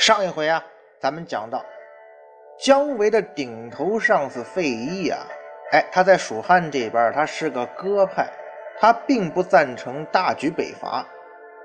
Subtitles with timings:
[0.00, 0.64] 上一回啊，
[0.98, 1.62] 咱们讲到
[2.58, 5.18] 姜维的顶头上司费祎呀，
[5.72, 8.26] 哎，他在蜀汉这边，他是个鸽派，
[8.78, 11.06] 他并不赞成大举北伐。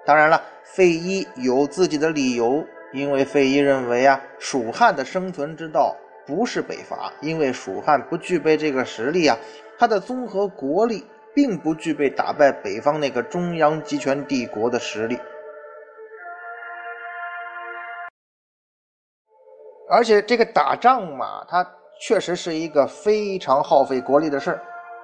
[0.05, 2.61] 当然了，费祎有自己的理由，
[2.91, 5.95] 因为费祎认为啊，蜀汉的生存之道
[6.27, 9.37] 不是北伐，因为蜀汉不具备这个实力啊，
[9.79, 15.17] 他的综合国力并不具备打败北方那个中央集权帝国的实力。
[19.89, 21.65] 而且这个打仗嘛，它
[21.99, 24.61] 确实是一个非常耗费国力的事儿。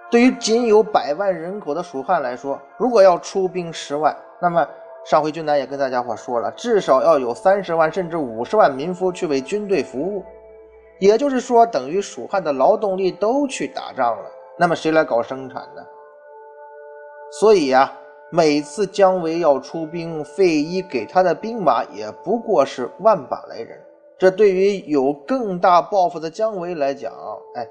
[0.10, 4.68] 对于仅有百万人口的蜀汉来说，如果要出兵十万，那么
[5.06, 10.24] 上回军南也跟大家伙说了，至少要有三十万甚至五十万民夫去为军队服务。
[11.00, 14.26] 也就是说，等于蜀汉的劳动力都去打仗了，
[14.58, 15.82] 那么谁来搞生产呢？
[17.40, 17.92] 所以呀，
[18.32, 23.80] 每次姜维要出兵，费祎给他的兵马也不过是万把来人。
[24.22, 27.12] 这对于有更大抱负的姜维来讲，
[27.56, 27.68] 哎，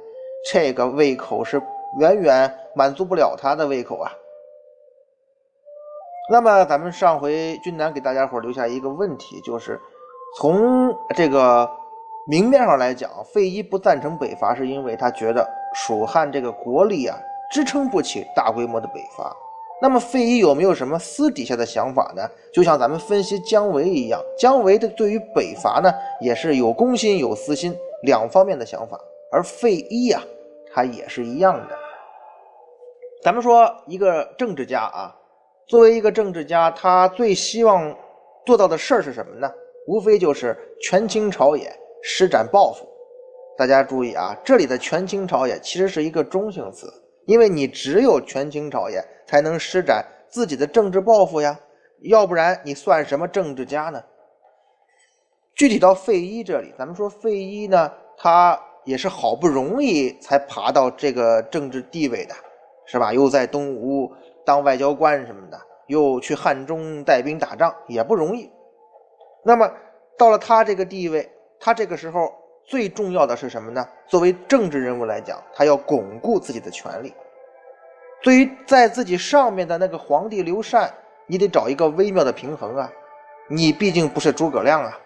[0.51, 1.63] 这个胃口是
[2.01, 4.11] 远远满足不了他的胃口啊。
[6.29, 9.81] 那么，咱们上回君南给大家伙留下一个问题，就是
[10.39, 11.71] 从这个
[12.27, 17.17] 明面上来讲，费祎不赞成北伐，是因为他觉得蜀汉这个国力啊，
[17.53, 19.33] 支撑不起大规模的北伐。
[19.83, 22.23] 那么费祎有没有什么私底下的想法呢？
[22.53, 29.01] 就像咱们分析姜维一样，姜维的对于北伐呢，也是有公心有私心两方面的想法。
[29.33, 30.23] 而费祎呀，
[30.73, 31.79] 他也是一样的。
[33.23, 35.17] 咱们说一个政治家啊，
[35.67, 37.97] 作为一个政治家，他最希望
[38.45, 39.51] 做到的事儿是什么呢？
[39.87, 42.87] 无非就是权倾朝野，施展抱负。
[43.57, 46.93] 大家注意啊，这里的权倾朝野其实是一个中性词。
[47.27, 51.59] 因为你只有权倾朝野，才能施展自己的政治抱负呀，
[52.03, 54.03] 要不然你算什么政治家呢？
[55.55, 62.35] 具体到费祎这里，咱们说费祎呢，他也是好不容易才爬到这个政治地位的，
[62.87, 63.13] 是吧？
[63.13, 64.11] 又在东吴
[64.45, 68.51] 当外交官什么的，又去汉中带兵打仗，也不容易。
[69.45, 69.71] 那么
[70.19, 72.40] 到了他这个地位，他这个时候。
[72.65, 73.87] 最重要的是什么呢？
[74.07, 77.13] 作为政治人物来讲，他要巩固自己的权利。
[78.23, 80.93] 对于在自己上面的那个皇帝刘禅，
[81.27, 82.91] 你得找一个微妙的平衡啊。
[83.49, 84.97] 你毕竟不是诸葛亮啊。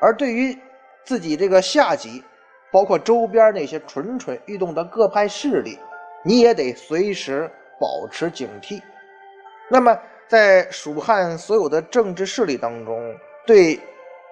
[0.00, 0.56] 而对于
[1.04, 2.22] 自己这个下级，
[2.70, 5.78] 包括周边那些蠢蠢欲动的各派势力，
[6.22, 7.50] 你也得随时
[7.80, 8.80] 保持警惕。
[9.68, 13.16] 那么，在蜀汉所有的政治势力当中，
[13.46, 13.80] 对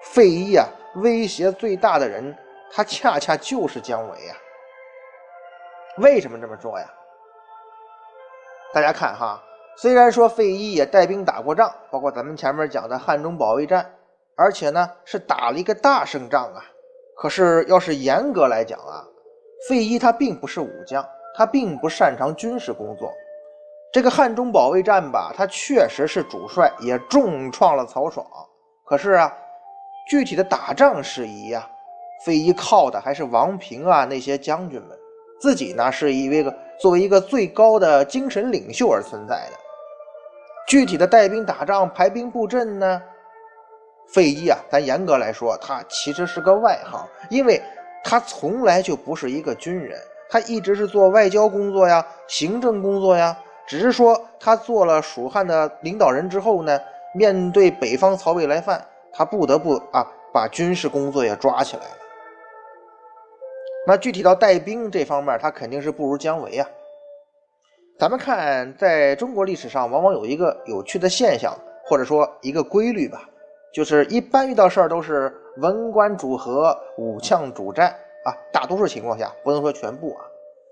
[0.03, 0.65] 费祎啊
[0.97, 2.33] 威胁最大的人。
[2.71, 4.35] 他恰恰就是姜维呀。
[5.97, 6.85] 为什么这么说呀？
[8.73, 9.41] 大家看哈，
[9.77, 13.89] 虽然说费祎也带兵打过仗，包括咱们前面讲的汉中保卫战，
[14.35, 16.61] 而且呢是打了一个大胜仗啊。
[17.15, 19.03] 可是要是严格来讲啊，
[19.67, 21.03] 费祎他并不是武将，
[21.35, 23.11] 他并不擅长军事工作。
[23.91, 28.23] 这个汉中保卫战吧，他确实是主帅，也重创了曹爽。
[28.85, 29.33] 可是啊，
[30.09, 31.67] 具体的打仗事宜呀。
[32.25, 34.97] 费祎靠的还是王平啊那些将军们，
[35.39, 39.57] 自己呢是一位个作为一个最高的精神领袖而存在的。
[40.67, 43.01] 具体的带兵打仗、排兵布阵呢，
[44.07, 47.61] 费祎啊，咱严格来说，他其实是个外行，因为
[48.03, 49.97] 他从来就不是一个军人，
[50.29, 53.37] 他一直是做外交工作呀、行政工作呀。
[53.65, 56.79] 只是说他做了蜀汉的领导人之后呢，
[57.13, 61.97] 面对北方曹魏来犯，他不得不啊把军事工作也抓起来了。
[63.87, 66.69] 那具体到带兵这方面，他肯定是不如姜维啊。
[67.97, 73.21] 咱们看，在中国历史上，往往有一个有趣的现象，或者说一个规律吧，
[73.73, 77.87] 就是一般遇到事儿都是文官主和，武将主战
[78.25, 80.25] 啊，大多数情况下不能说全部啊。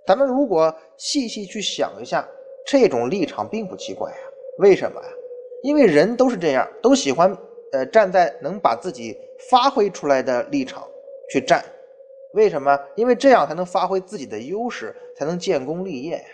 [0.06, 2.28] 咱们如果细细去想一下，
[2.68, 4.18] 这种立场并不奇怪呀。
[4.60, 5.08] 为什么呀？
[5.64, 7.34] 因为人都是这样，都喜欢
[7.72, 9.18] 呃站在能把自己
[9.50, 10.86] 发挥出来的立场
[11.32, 11.64] 去站。
[12.36, 12.78] 为什么？
[12.96, 16.26] 因为这样才能发挥自己的优势，才能建功立业呀。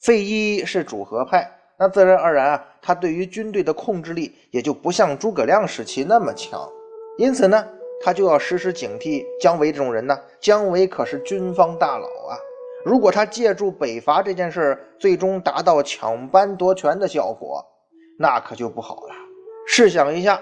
[0.00, 6.70] 费祎是主和派，那自然而然啊，他对于军队的控制力也就不像诸葛亮时期那么强。
[7.18, 7.66] 因此呢，
[8.00, 10.16] 他就要时时警惕姜维这种人呢。
[10.40, 12.38] 姜维可是军方大佬啊。
[12.84, 17.64] 如果他借助北伐这件事最终达到抢班夺权的效果，
[18.18, 19.14] 那可就不好了。
[19.66, 20.40] 试想一下，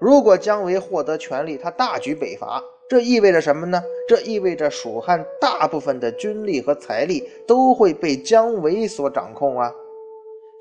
[0.00, 3.82] 如果姜维获得权力，他大举北伐，这意味着什么呢？
[4.08, 9.70] 这意味着蜀汉大部分的军力和财力都会被姜维所掌控啊。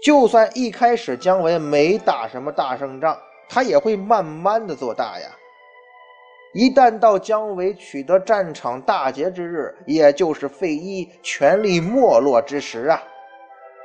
[0.03, 5.29] 就算一开始姜维没打什么大胜仗，他也会慢慢的做大呀。
[6.53, 13.01] 一旦到姜维取得战场大捷之日，也就是费祎权力没落之时啊！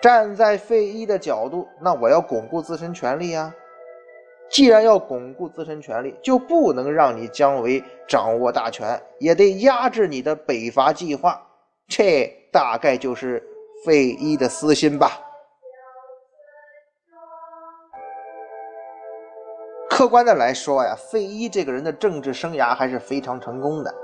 [0.00, 3.54] 站在费祎的角度，那我要巩固自身权力啊！
[4.52, 11.40] 既然要巩固自身权力，就不能让你姜维掌握大权，也得压制你的北伐计划。
[11.88, 13.42] 这大概就是
[13.84, 15.18] 费祎的私心吧。
[19.88, 23.94] 客观的来说呀，费祎这个人的政治生涯还是非常成功的。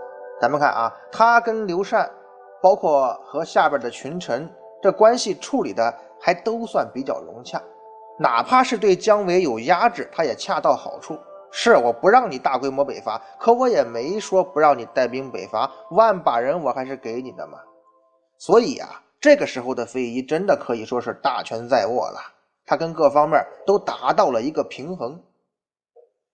[0.41, 2.11] 咱们看啊，他跟刘禅，
[2.63, 4.49] 包括和下边的群臣，
[4.83, 7.61] 这关系处理的还都算比较融洽。
[8.19, 11.19] 哪怕是对姜维有压制，他也恰到好处。
[11.51, 17.59] 是我不让你大规模北伐，可我也没说不让你带兵北伐，万把人我还是给你的嘛。
[18.37, 22.21] 所以啊，这个时候的费祎真的可以说是大权在握了，
[22.67, 25.19] 他跟各方面都达到了一个平衡。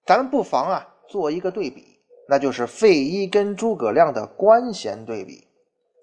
[0.05, 5.47] 咱们不妨啊做一个对比，那就是费祎跟诸葛亮的官衔对比。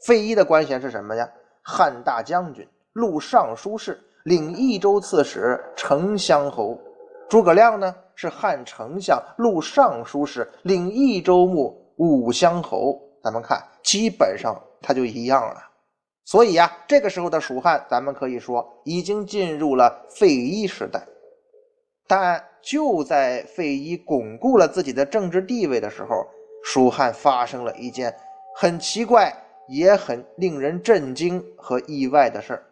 [0.05, 1.29] 费祎的官衔是什么呀？
[1.61, 6.79] 汉大将军、录尚书事、领益州刺史、丞相侯。
[7.29, 13.01] 诸葛亮呢是汉丞相、录尚书事、领益州牧、武乡侯。
[13.23, 15.61] 咱们看，基本上他就一样了。
[16.25, 21.01] 所以呀，这个时候的蜀汉，咱们可以说已经进入了费祎时代。
[22.07, 26.25] 但就在费祎巩固了自己的政治地位的时候，
[26.63, 28.13] 蜀汉发生了一件
[28.55, 29.33] 很奇怪
[29.67, 32.63] 也很令人震惊和意外的事儿。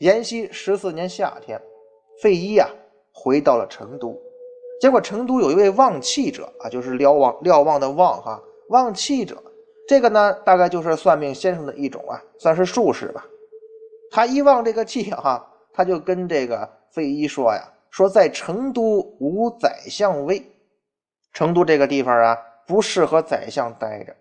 [0.00, 1.60] 延熙十四年夏天，
[2.22, 2.66] 费祎啊
[3.12, 4.18] 回到了成都，
[4.80, 9.36] 结果成都有一位望气者啊，就是瞭望瞭望的望哈，望气者，
[9.86, 13.26] 这个呢大概就是算命先生的一种啊，算是术士吧。
[14.10, 17.62] 他一望这个气哈，他就跟这个费祎说呀。
[17.90, 20.40] 说在成都无宰相位，
[21.32, 24.14] 成都这个地方啊不适合宰相待着。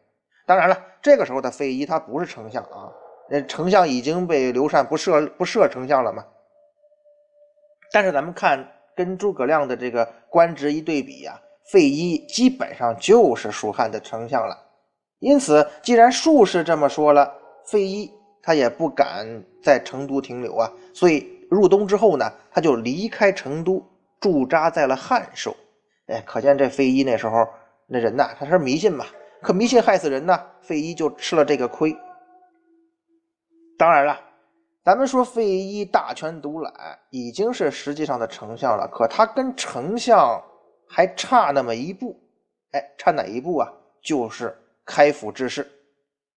[0.48, 2.92] 当然了，这个时候的费祎他不是丞相啊，
[3.30, 6.26] 那丞相已经被刘禅不设不设丞相了嘛。
[7.92, 11.40] 但是咱们看跟诸葛亮的这个官职一对比呀，
[11.72, 14.58] 费祎基本上就是蜀汉的丞相了。
[15.20, 17.34] 因此，既然术士这么说了，
[17.66, 19.28] 费祎他也不敢
[19.62, 21.38] 在成都停留啊，所以。
[21.50, 23.84] 入冬之后呢，他就离开成都，
[24.20, 25.56] 驻扎在了汉寿。
[26.06, 27.44] 哎，可见这费祎那时候
[27.88, 29.04] 那人呐，他是迷信嘛，
[29.42, 31.92] 可迷信害死人呐，费祎就吃了这个亏。
[33.80, 34.20] 当然了，
[34.84, 40.44] 咱们说费祎大权独揽，已经是实际上的丞相了，可他跟丞相
[40.86, 42.20] 还差那么一步。
[42.74, 43.72] 哎，差哪一步啊？
[44.04, 44.54] 就是
[44.86, 45.66] 开府治事。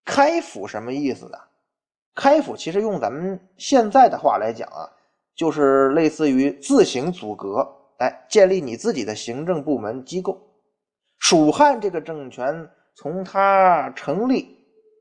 [0.05, 1.39] 开府什么意思呢？
[2.15, 4.89] 开府其实用咱们现在的话来讲啊。
[5.35, 7.67] 就是类似于自行组阁，
[7.99, 10.41] 哎，建立你自己的行政部门机构。
[11.19, 14.57] 蜀汉这个政权从它成立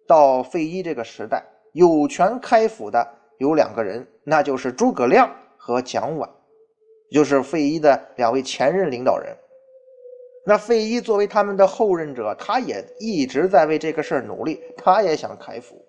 [0.07, 6.29] 到费祎这个时代，有权开府的有两个人，那就是诸葛亮和蒋琬，
[7.11, 9.35] 就是费祎的两位前任领导人。
[10.45, 15.83] 那费祎作为他们的后任者，他也一直在为这个事儿努力，他也想开府。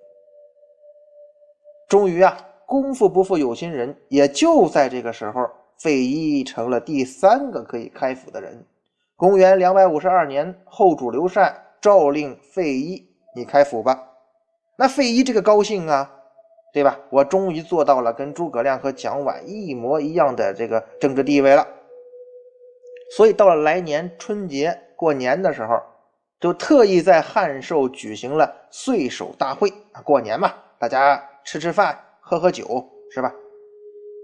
[1.88, 2.36] 终于啊。
[2.64, 5.46] 功夫不负有心人，也就在这个时候，
[5.76, 8.64] 费祎成了第三个可以开府的人。
[9.14, 14.02] 公元两百五十二年，后主刘禅诏令费祎：“你开府吧。”
[14.76, 16.10] 那费祎这个高兴啊，
[16.72, 16.98] 对吧？
[17.10, 21.66] 我终于做到了跟诸葛亮和蒋琬一模一样的这个政治地位了。
[23.16, 25.80] 所以到了来年春节过年的时候，
[26.40, 31.98] 就特意在汉寿举行了岁首大会啊，过年嘛，大家吃吃饭。
[32.24, 33.34] 喝喝酒是吧？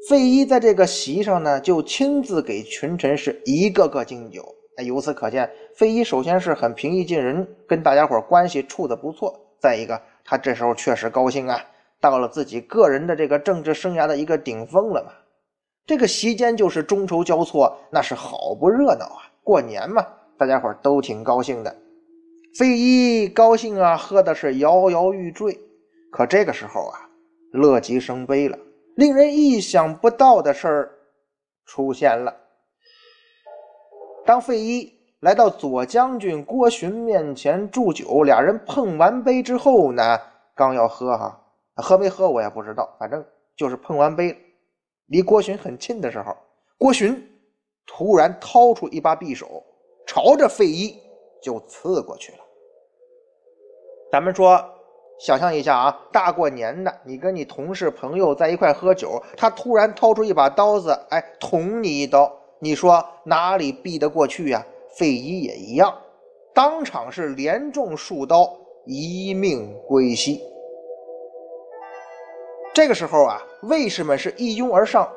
[0.09, 4.55] 费祎在这个席上呢，就亲自给群臣是一个个敬酒。
[4.77, 9.39] 哎，由此可见，费祎首先是很平易近人，跟大家伙关系处的不错。
[9.61, 11.59] 再一个，他这时候确实高兴啊，
[12.03, 15.11] 到了自己个人的这个政治生涯的一个顶峰了嘛。
[15.87, 19.25] 这个席间就是中筹交错，那是好不热闹啊！
[19.43, 20.07] 过年嘛，
[20.37, 21.75] 大家伙都挺高兴的。
[22.59, 25.59] 费祎高兴啊，喝的是摇摇欲坠。
[26.13, 27.09] 可这个时候啊，
[27.53, 28.59] 乐极生悲了。
[28.97, 30.91] 令人意想不到的事儿
[31.65, 32.37] 出现了。
[34.27, 40.19] 当费祎来到左将军郭循面前祝酒，俩人碰完杯之后呢，
[40.55, 41.41] 刚要喝哈，
[41.77, 43.25] 喝没喝我也不知道，反正
[43.57, 44.37] 就是碰完杯，
[45.07, 46.37] 离郭循很近的时候，
[46.79, 47.21] 郭循
[47.87, 49.63] 突然掏出一把匕首，
[50.07, 51.01] 朝着费祎
[51.43, 52.39] 就刺过去了。
[54.13, 54.65] 咱们说。
[55.21, 64.65] 想象一下啊，大过年的，你跟你同事朋友在一块喝酒，他突然掏出一把刀子，哎，捅你一刀，你说哪里避得过去呀？
[64.99, 65.97] 费祎也一样，
[66.53, 68.53] 当场是连中数刀，
[68.85, 70.43] 一命归西。
[72.75, 75.09] 这个时候啊，卫士们是一拥而上，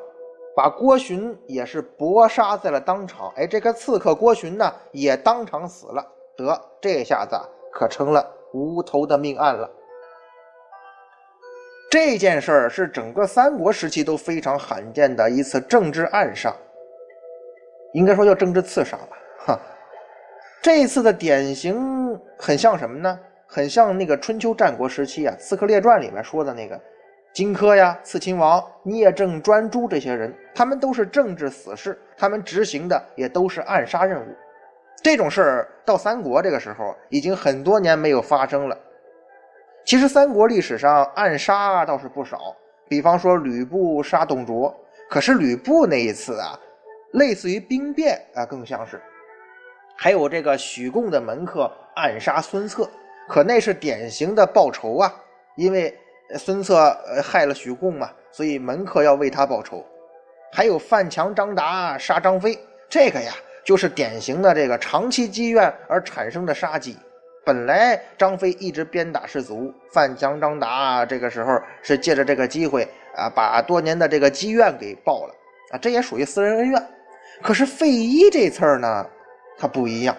[0.56, 3.32] 把郭循也是搏杀在了当场。
[3.36, 6.06] 哎，这个刺客郭循呢，也当场死了。
[6.36, 7.36] 得，这下子
[7.72, 9.70] 可成了无头的命案了。
[11.90, 16.54] 这件事儿是整个三国时期都非常罕见的一次政治暗杀，
[17.92, 19.18] 应该说叫政治刺杀吧。
[19.44, 19.60] 哈，
[20.62, 23.18] 这一次的典型很像什么呢？
[23.48, 26.80] 很像那个春秋战国时期啊，《刺客列传》里面说的那个
[27.32, 34.32] 荆轲呀、刺秦王、聂政、专诸这些人，他们都是政治死士，他们执行的也都是暗杀任务。
[35.02, 38.78] 这种事儿到三国这个时候已经很多年没有发生了。
[39.84, 42.54] 其实三国历史上暗杀倒是不少，
[42.88, 44.72] 比方说吕布杀董卓，
[45.10, 46.56] 可是吕布那一次啊，
[47.14, 49.02] 类似于兵变啊，更像是。
[50.02, 52.90] 还有这个许贡的门客暗杀孙策，
[53.28, 55.14] 可那是典型的报仇啊，
[55.54, 55.96] 因为
[56.36, 56.92] 孙策
[57.22, 59.86] 害了许贡嘛，所以门客要为他报仇。
[60.52, 62.58] 还有范强、张达杀张飞，
[62.90, 63.32] 这个呀
[63.64, 66.96] 就是典型的这个长期积怨而产生的杀机。
[67.44, 72.82] 本来张飞一直鞭打士卒，范强、张达这个时候是借着这个机会
[73.14, 75.34] 啊，把多年的这个积怨给报了
[75.70, 76.88] 啊，这也属于私人恩怨。
[77.40, 79.06] 可是费祎这次儿呢，
[79.62, 80.16] 他不一样。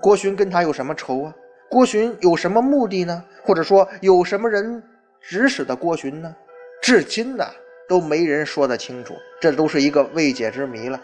[0.00, 1.34] 郭寻跟他有什么仇啊？
[1.68, 3.24] 郭寻有什么目的呢？
[3.42, 4.80] 或者说有什么人
[5.20, 6.32] 指使的郭寻呢？
[6.80, 7.44] 至今呢
[7.88, 11.00] 都没人说得清楚，这都是一个未解之谜了。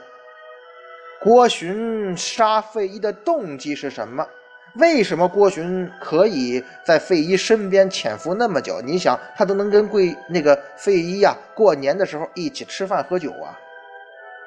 [1.20, 4.24] 郭寻杀费祎的动机是什么？
[4.76, 8.80] 为什么郭寻可以在费祎身边潜伏那么久？
[8.80, 13.58] 你想，他都能跟贵那个费祎呀过年的时候一起吃饭喝酒啊？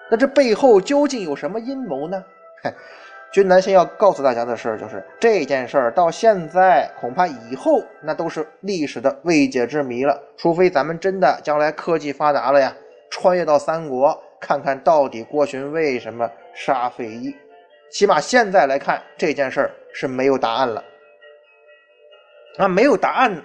[0.10, 2.24] 那这背后究竟有什么阴谋呢？
[3.32, 10.22] 君南先要告诉大家的事儿就是，这件事儿到现在恐怕以后那都是历史的未解之谜了。
[10.38, 12.76] 除非咱们真的将来科技发达了呀，
[13.10, 17.36] 穿越到三国，看看到底郭寻为什么杀费祎。
[17.90, 19.72] 起码现在来看，这件事儿。
[19.94, 20.82] 是没有答案了，
[22.58, 23.44] 那没有答案，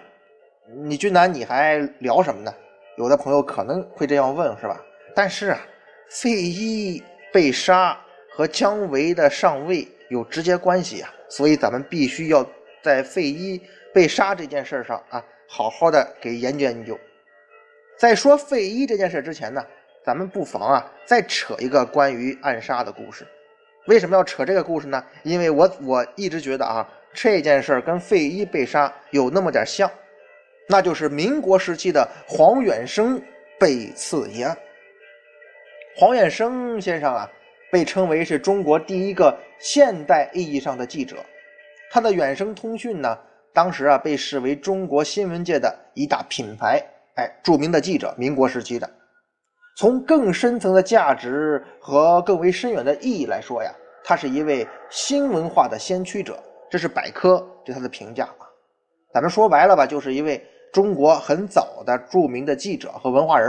[0.86, 2.54] 你君南你还聊什么呢？
[2.98, 4.80] 有的朋友可能会这样问，是吧？
[5.12, 5.58] 但是啊，
[6.08, 7.98] 费祎被杀
[8.36, 12.46] 和姜维的上位有直接关系啊，所以咱们必须要
[12.82, 13.58] 在费祎
[13.94, 16.98] 被杀这件事上啊，好好的给研究研究。
[17.96, 19.64] 在说费祎这件事之前呢，
[20.04, 23.26] 咱们不妨啊再扯一个关于暗杀的故事。
[23.86, 25.02] 为什么要扯这个故事呢？
[25.22, 29.90] 因为我我一直觉得啊，这件事跟费祎被杀有那么点像，
[30.68, 33.18] 那就是民国时期的黄远生
[33.58, 34.54] 被刺一案。
[35.96, 37.26] 黄远生先生啊，
[37.70, 41.16] 被称为是中国第一个现代意义上的记者，
[41.90, 43.18] 他的远声通讯呢，
[43.52, 46.82] 当时啊被视为中国新闻界的一大品牌，
[47.16, 48.88] 哎，著名的记者，民国时期的。
[49.78, 53.70] 从更深层的价值和更为深远的意义来说呀，
[54.04, 58.48] 他是一位新文化的先驱者，这是百科对他的评价啊。
[59.12, 60.42] 咱们说白了吧，就是一位
[60.72, 63.48] 中国很早的著名的记者和文化人。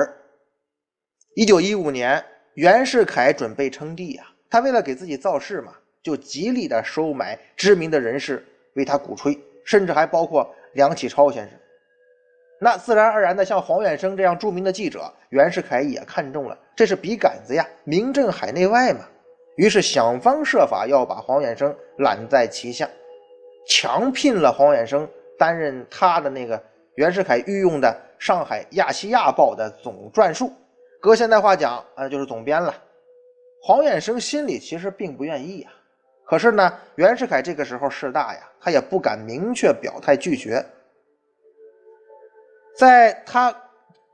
[1.35, 2.23] 一九一五年，
[2.57, 11.59] 袁世凯准备称帝呀，他为了给自己造势嘛，就极力的收买知名的人士为他鼓吹，甚至还包括梁启超先生。
[12.59, 19.01] 那自然而然的，像黄远生这样著名的记者，袁世凯也看中了，这是笔杆子呀，名震海内外嘛。
[19.57, 22.89] 于是想方设法要把黄远生揽在旗下，
[23.69, 26.59] 强聘了黄远生担任他的那个
[26.95, 27.87] 袁世凯御用的
[28.25, 30.51] 《上海亚细亚报》的总撰述，
[30.99, 32.73] 搁现代话讲，啊，就是总编了。
[33.61, 35.69] 黄远生心里其实并不愿意呀，
[36.25, 40.63] 可是呢，袁世凯这个时候势大呀，他也不敢明确表态拒绝。
[42.77, 43.53] 在他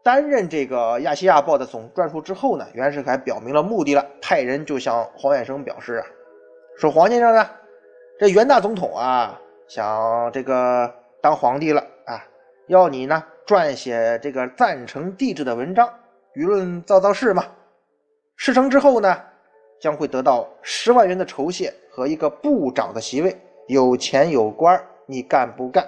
[0.02, 6.06] 担任这个《亚细亚报》的总撰述之后呢，袁世凯表明了目的了，派人就向黄远生表示啊，
[6.78, 7.52] 说黄先生啊，
[8.20, 12.26] 这袁大总统啊，想这个当皇帝了啊，
[12.68, 15.94] 要你呢撰写这个赞成帝制的文章，
[16.36, 17.46] 舆论造造势嘛。
[18.36, 19.16] 事成之后呢，
[19.80, 23.36] 将会得到十万元的酬谢和一个部长的席位，
[23.68, 25.88] 有钱有官你干不干？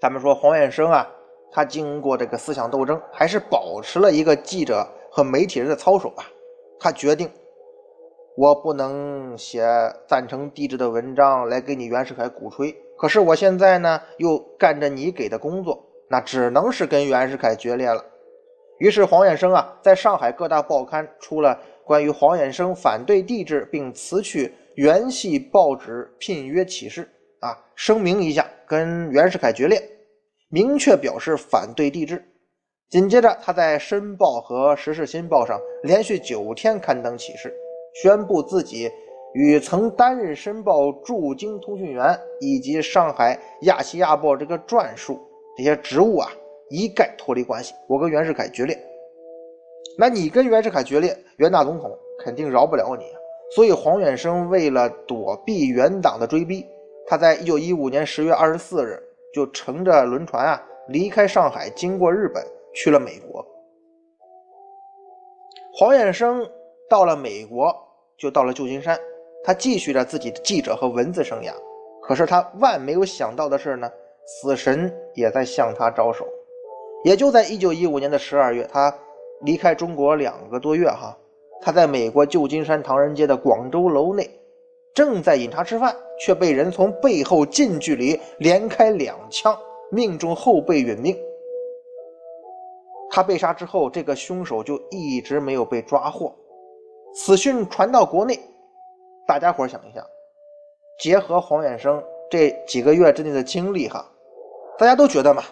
[0.00, 1.06] 咱们说黄远生啊，
[1.52, 6.24] 他经过这个思想斗争，还是保持了一个记者和媒体人的操守吧。
[6.80, 7.30] 他决定，
[8.36, 9.64] 我不能写
[10.08, 18.04] 赞成帝制的文章来给你袁世凯鼓吹，可是我现在呢又干着你给的工作，那只能是跟袁世凯决裂了。
[18.78, 27.08] 于是黄远生啊，在上海各大报刊出了关于黄远生反对帝制并辞去原系报纸聘约启事
[27.40, 29.80] 啊，声明一下跟袁世凯决裂，
[30.48, 32.24] 明确表示反对帝制。
[32.90, 37.52] 紧接着，他在《申报》和《时事新报》上连续九天刊登启事，
[38.02, 38.90] 宣布自己
[39.34, 45.20] 与曾担任《申报》驻京通讯员以及上海《亚细亚报》这个撰述
[45.56, 46.30] 这些职务啊。
[46.74, 48.76] 一概脱离关系，我跟袁世凯决裂。
[49.96, 53.16] 那你跟袁世凯决裂，袁大总统肯定饶不了你啊。
[53.54, 56.66] 所以黄远生为了躲避袁党的追逼，
[57.06, 59.00] 他在一九一五年十月二十四日
[59.32, 63.46] 就乘着轮船啊离开上海，经过日本去了美国。
[65.72, 66.44] 黄远生
[66.90, 67.72] 到了美国，
[68.18, 68.98] 就到了旧金山，
[69.44, 71.52] 他继续着自己的记者和文字生涯。
[72.02, 73.88] 可是他万没有想到的是呢，
[74.26, 76.26] 死神也在向他招手。
[77.04, 78.92] 也就在一九一五年的十二月，他
[79.42, 81.16] 离开中国两个多月，哈，
[81.60, 84.28] 他在美国旧金山唐人街的广州楼内，
[84.94, 89.54] 正在饮茶吃饭，却被人从背后近距离连开两枪，
[89.90, 91.14] 命中后背殒命。
[93.10, 96.34] 他被杀之后，这个凶手就一直没有被抓获。
[97.14, 98.40] 此讯传到国内，
[99.26, 100.02] 大家伙想一下，
[100.98, 104.10] 结合黄远生这几个月之内的经历，哈，
[104.78, 105.42] 大家都觉得嘛。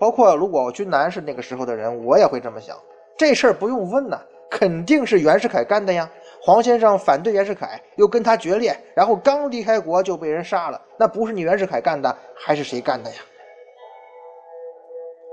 [0.00, 2.74] 包括如果君南是那个时候的人，我也会这么想。
[3.18, 4.18] 这事儿不用问呐，
[4.50, 6.10] 肯定是袁世凯干的呀。
[6.42, 13.16] 黄先生反对袁世凯，又跟他决裂，然后刚离开国就被人杀了，那不是你袁世凯干的，还是谁干的呀？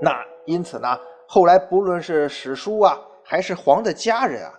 [0.02, 0.86] 那因此呢，
[1.26, 4.52] 后来不论是史书啊，还是黄的家人啊，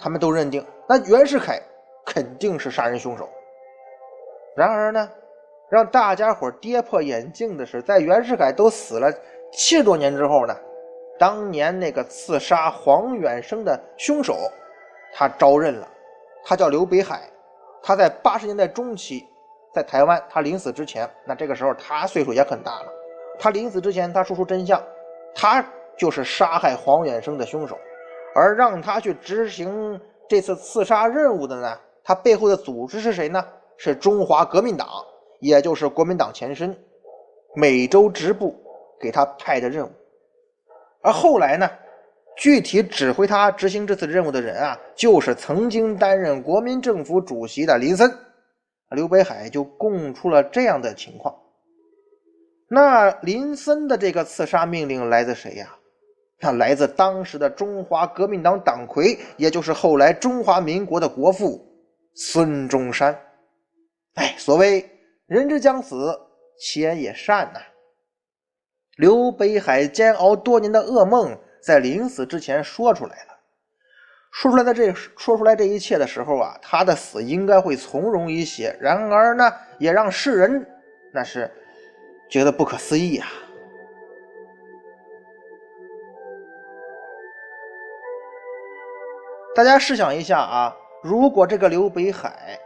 [0.00, 1.62] 他们都认定那袁世凯
[2.04, 3.28] 肯定是杀人凶手。
[4.56, 5.08] 然而呢，
[5.70, 9.08] 让大家伙跌破眼镜的是，在袁世凯都死了。
[9.56, 10.56] 七十多年之后呢，
[11.16, 14.36] 当年那个刺杀黄远生的凶手，
[15.14, 15.88] 他招认了，
[16.44, 17.30] 他叫刘北海，
[17.80, 19.24] 他在八十年代中期，
[19.72, 22.92] 在台湾，他临死之前，那这个时候他岁数也很大了，
[23.38, 24.82] 他临死之前，他说出真相，
[25.32, 25.64] 他
[25.96, 27.78] 就是杀害黄远生的凶手，
[28.34, 33.44] 而让他去执行这次刺杀任务的呢，他背后的组织是谁呢？
[33.76, 34.88] 是中华革命党，
[35.38, 36.76] 也就是国民党前身，
[37.54, 38.52] 美洲支部。
[39.00, 39.90] 给他派的任务，
[41.02, 41.70] 而后来呢，
[42.36, 48.12] 具体指挥他执行这次任务的人啊，就是曾经担任国民政府主席的林森。
[48.90, 51.34] 刘北海就供出了这样的情况。
[52.68, 55.74] 那林森的这个刺杀命令来自谁呀？
[56.40, 61.64] 那来自当时的中华革命党党魁，也就是后来中华民国的国父
[62.14, 63.18] 孙中山。
[64.14, 64.88] 哎，所谓
[65.26, 66.16] 人之将死，
[66.58, 67.60] 其言也善呐。
[68.96, 73.34] 刘北海煎熬多年的噩梦，在临死之前说出来了。
[74.30, 78.76] 说出来的这说出来这一切的时候啊，他的死应该会从容一些。
[78.80, 80.66] 然而呢，也让世人
[81.12, 81.50] 那是
[82.28, 83.28] 觉得不可思议啊！
[89.54, 92.58] 大家试想一下啊，如果这个刘北海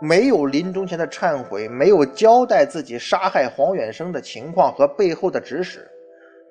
[0.00, 5.86] 没有临终前的忏悔，没有交代自己杀害黄远生的情况和背后的指使，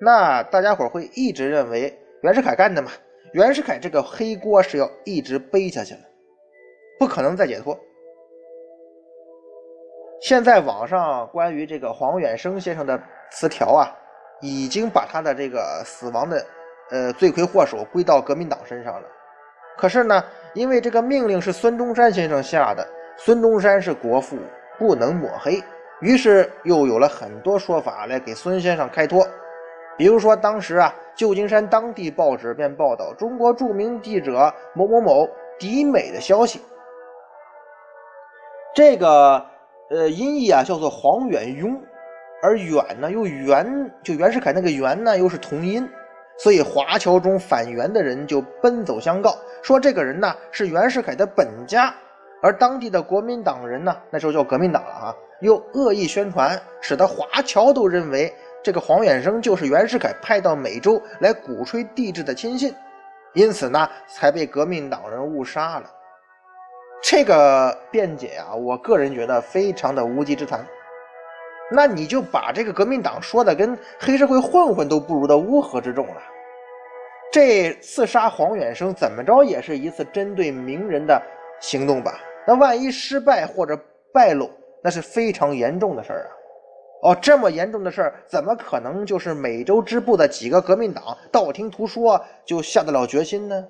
[0.00, 2.92] 那大家伙会一直认为袁世凯干的嘛？
[3.32, 6.00] 袁世凯这个黑锅是要一直背下去了，
[6.98, 7.76] 不可能再解脱。
[10.20, 13.00] 现在网上关于这个黄远生先生的
[13.32, 13.90] 词条啊，
[14.40, 16.46] 已经把他的这个死亡的
[16.90, 19.08] 呃罪魁祸首归到革命党身上了。
[19.76, 22.86] 可是呢，因为这个命令是孙中山先生下的。
[23.22, 24.38] 孙中山是国父，
[24.78, 25.62] 不能抹黑，
[26.00, 29.22] 于是又有了很多说法来给孙先生开脱。
[29.98, 35.28] 比如说当时啊，旧金山当地报纸便报道中国著名记者某某某
[35.58, 36.62] 抵美的消息。
[38.74, 39.44] 这个
[39.90, 41.78] 呃音译啊叫做黄远庸，
[42.42, 43.66] 而远呢又袁
[44.02, 45.86] 就袁世凯那个袁呢又是同音，
[46.38, 51.94] 所以华侨中反袁的人就奔走相告，说这个人呢是袁世凯的本家。
[52.42, 62.74] 而当地的国民党人呢，那时候叫革命党了啊，又恶意宣传，使得华侨都认为这个黄远生就是袁世凯派到美洲来鼓吹帝制的亲信，
[63.34, 65.90] 因此呢，才被革命党人误杀了。
[67.02, 70.64] 这个辩解啊，我个人觉得非常的无稽之谈。
[71.70, 76.22] 那你就把这个革命党说的跟黑社会混混都不如的乌合之众了。
[77.32, 81.22] 这刺杀黄远生怎么着也是一次针对名人的
[81.60, 82.18] 行动吧？
[82.46, 83.78] 那万一失败或者
[84.12, 84.50] 败露，
[84.82, 86.30] 那是非常严重的事儿啊！
[87.02, 93.66] 哦，这么严重的事儿，怎么可能就是美洲支部的几个革命党道听途说就下得了决心呢？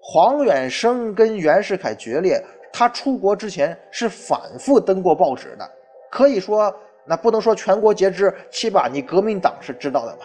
[0.00, 2.42] 黄远生跟袁世凯决裂，
[2.72, 5.70] 他出国之前是反复登过报纸的，
[6.10, 6.74] 可以说
[7.06, 10.24] 那不能说全国皆知，起码你革命党是知道的吧？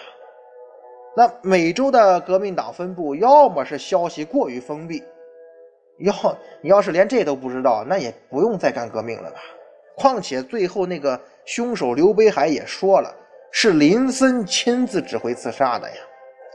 [1.16, 5.04] 那美洲的革命党分部，要么是消息过于封闭。
[6.00, 6.14] 要
[6.62, 9.38] 你要是连这都不知道，那也不用再干革命了吧？
[9.96, 13.14] 况且最后那个凶手刘北海也说了，
[13.52, 15.96] 是林森亲自指挥刺杀的呀。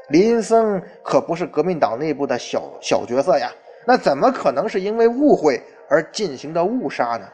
[0.09, 3.51] 林森可不是革命党内部的小小角色呀，
[3.87, 7.27] 那怎么可能是因为误会而进行的误杀呢？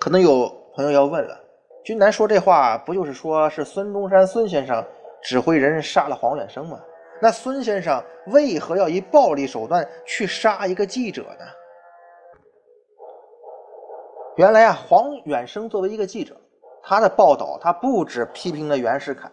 [0.00, 1.38] 可能有朋友要问了，
[1.84, 4.84] 君南说这话不就是说是孙中山孙先生
[5.22, 6.78] 指挥人杀了黄远生吗？
[7.20, 11.44] 那孙先生为何要以暴力手段去杀一个记者呢？
[14.36, 16.36] 原来啊，黄远生作为一个记者，
[16.82, 19.30] 他的报道他不止批评了袁世凯，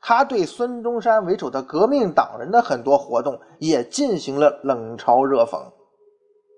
[0.00, 5.58] 他对孙中山为首的革命党人的很多活动也进行了冷嘲热讽。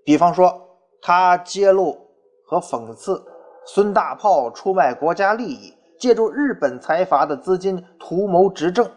[0.05, 0.61] 比方说，
[1.01, 1.97] 他揭露
[2.45, 3.25] 和讽刺
[3.65, 8.91] 孙大炮出卖国家利益，借助日本财阀的资金图谋执政。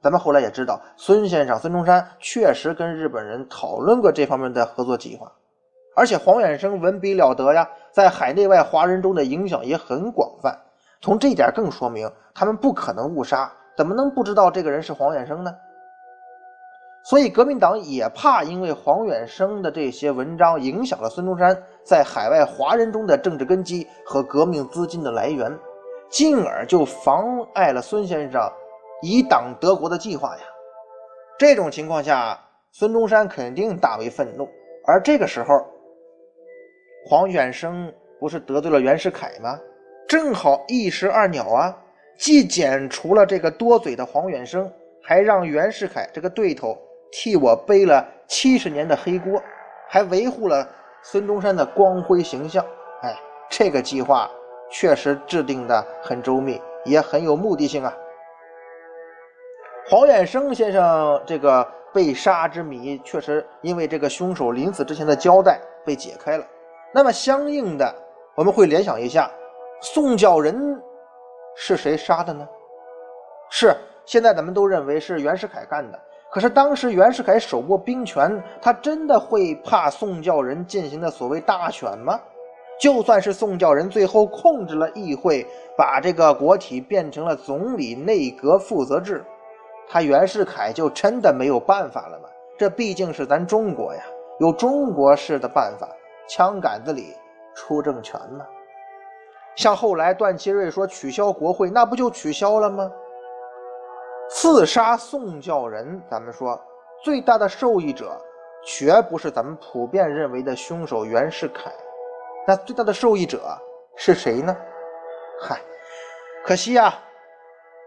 [0.00, 5.30] 咱们后来也知道，孙先生孙中山确实跟日本人讨论过这方面的合作计划，
[5.96, 10.56] 而且黄远生文笔了得呀，在海内外华人中的影响也很广泛。
[11.00, 15.52] 从这点更说明，他们不可能误杀，怎么能不知道这个人是黄远生呢？
[17.04, 25.50] 所以革命党也怕因为黄远生的这些文章影响了孙中山在海外华人中的政治根基和革命资金的来源，
[26.08, 28.48] 进而就妨碍了孙先生。
[29.02, 30.42] 以党德国的计划呀，
[31.38, 32.38] 这种情况下，
[32.72, 34.48] 孙中山肯定大为愤怒。
[34.84, 35.64] 而这个时候，
[37.06, 39.58] 黄远生不是得罪了袁世凯吗？
[40.08, 41.76] 正好一石二鸟啊，
[42.18, 44.70] 既剪除了这个多嘴的黄远生，
[45.02, 46.76] 还让袁世凯这个对头
[47.12, 49.40] 替我背了七十年的黑锅，
[49.88, 50.68] 还维护了
[51.02, 52.64] 孙中山的光辉形象。
[53.02, 53.14] 哎，
[53.48, 54.28] 这个计划
[54.72, 57.94] 确实制定的很周密，也很有目的性啊。
[59.90, 66.44] 黄远生先生这个被杀之谜，确实因为这个凶手临死之前的交代被解开了。
[66.92, 67.90] 那么相应的，
[68.34, 69.30] 我们会联想一下，
[69.80, 70.78] 宋教仁
[71.56, 72.46] 是谁杀的呢？
[73.48, 73.74] 是
[74.04, 75.98] 现在咱们都认为是袁世凯干的。
[76.30, 82.20] 可是当时袁世凯手握兵权，他真的会怕宋教仁进行的所谓大选吗？
[82.78, 85.46] 就算是宋教仁最后控制了议会，
[85.78, 89.24] 把这个国体变成了总理内阁负责制。
[89.90, 92.28] 他袁世凯就真的没有办法了吗？
[92.58, 94.02] 这毕竟是咱中国呀，
[94.40, 95.88] 有中国式的办法，
[96.28, 97.14] 枪杆子里
[97.54, 98.44] 出政权嘛。
[99.56, 102.90] 像后来段祺瑞说取消国会，那不就取消了吗？
[104.30, 106.60] 刺杀宋教仁，咱们说
[107.02, 108.10] 最大的受益者，
[108.64, 111.72] 绝不是咱们普遍认为的凶手袁世凯，
[112.46, 113.40] 那最大的受益者
[113.96, 114.54] 是谁呢？
[115.40, 115.58] 嗨，
[116.44, 116.92] 可惜呀。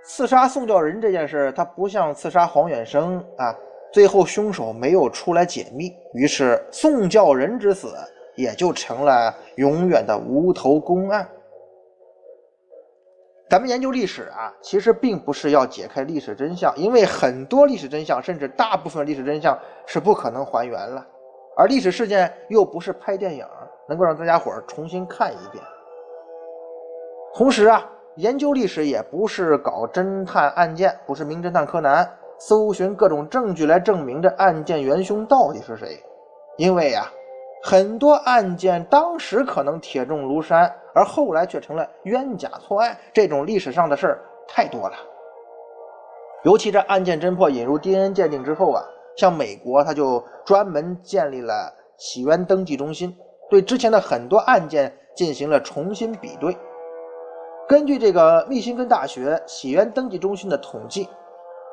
[0.04, 3.56] 刺杀宋教仁这件事，他不像刺杀黄远生啊，
[3.94, 7.94] 最后凶手没有出来解密，于是宋教仁之死
[8.36, 11.28] 也就成了永远的无头公案。
[13.50, 21.06] 咱们研究历史啊，其实并不是要解开历史真相，因为很多历史真相，甚至大部分历史真相是不可能还原了，
[21.56, 23.46] 而历史事件又不是拍电影，
[23.88, 25.64] 能够让大家伙重新看一遍。
[27.36, 27.88] 同时啊。
[28.17, 35.97] 研究历史也不是搞侦探案件，不是名侦探柯南搜寻各种证据来证明这案件元凶到底是谁。
[36.58, 37.10] 因为呀，
[37.63, 44.95] 很多案件当时可能铁证如山，而后来却成了冤假错案，这种历史上的事儿太多了。
[46.43, 48.84] 尤其这案件侦破引入 DNA 鉴定之后啊，
[49.15, 53.15] 像美国他就专门建立了起源登记中心，
[53.50, 56.58] 对之前的很多案件进行了重新比对。
[57.72, 61.08] 根据这个密歇根大学起源登记中心的统计，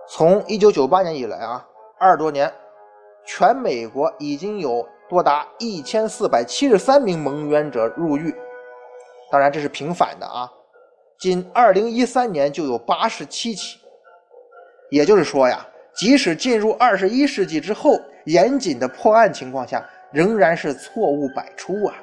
[0.09, 1.67] 从1998年以来啊，
[1.99, 2.49] 二十多年，
[3.27, 8.33] 全美国已经有多达1473名蒙冤者入狱。
[9.33, 10.49] 当然，这是平反的啊。
[11.19, 13.81] 仅2013年就有87起。
[14.93, 21.97] 也就是说呀，即使进入21世纪之后，严谨的破案情况下，仍然是错误百出啊。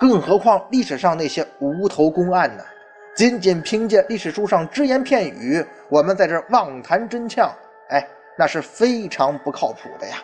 [0.00, 2.64] 更何况历史上那些无头公案呢？
[3.14, 7.52] 仅仅凭借历史书上只言片语，我们在这妄谈真相，
[7.90, 10.16] 哎，那是非常不靠谱的呀。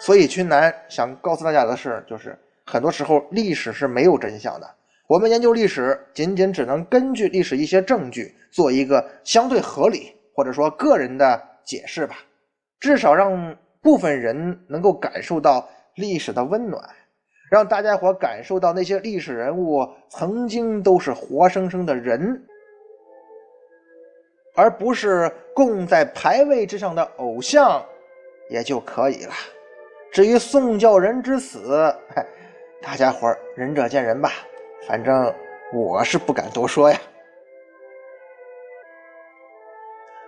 [0.00, 2.36] 所以，君南想告诉大家的是，就是
[2.66, 4.68] 很多时候历史是没有真相的。
[5.06, 12.16] 我们研究历史，仅仅只能根据历史一些证据，做一个相对合理或者说个人的解释吧，
[12.80, 16.82] 至少让部分人能够感受到历史的温暖。
[17.50, 22.38] 让大家伙感受到那些历史人物曾经都是活生生的人，
[24.54, 27.82] 而不是供在牌位之上的偶像，
[28.50, 29.32] 也就可以了。
[30.12, 31.90] 至于宋教仁之死，
[32.82, 34.30] 大家伙仁者见仁吧，
[34.86, 35.32] 反正
[35.72, 37.00] 我是不敢多说呀。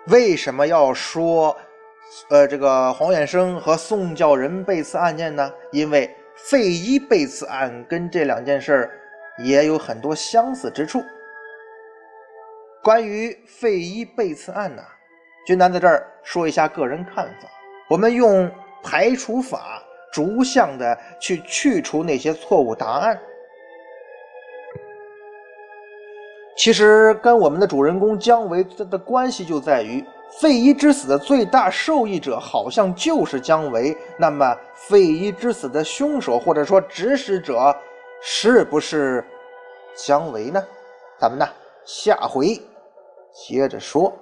[0.07, 1.55] 为什么要说，
[2.31, 5.53] 呃，这个黄远生和宋教仁被刺案件呢？
[5.71, 6.11] 因为。
[6.49, 8.91] 费祎被刺案跟这两件事
[9.45, 11.03] 也有很多相似之处。
[12.83, 14.83] 关于费祎被刺案呢，
[15.47, 17.49] 君南在这儿说一下个人看法。
[17.89, 18.51] 我们用
[18.83, 23.21] 排除法逐项的去去除那些错误答案。
[26.57, 30.05] 其实跟我们的主人公姜维的关系就在于。
[30.39, 37.75] 费祎之死的最大受益者好像就是姜维，那么费祎之死的凶手或者说指使者
[38.23, 39.25] 是不是
[39.95, 40.63] 姜维呢？
[41.19, 41.47] 咱们呢
[41.85, 42.61] 下回
[43.33, 44.13] 接着说。